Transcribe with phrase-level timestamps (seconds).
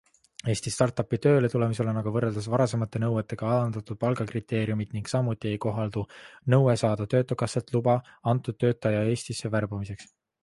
[0.51, 6.05] Eesti startupi tööle tulemisel on aga võrreldes varasemate nõuetega alandatud palgakriteeriumit ning samuti ei kohaldu
[6.55, 7.99] nõue saada töötukassalt luba
[8.35, 10.11] antud töötaja Eestisse värbamiseks.